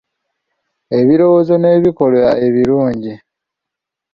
Ebirowoozo 0.99 1.53
n’ebikolwa 1.57 2.29
ebilungi 2.45 3.13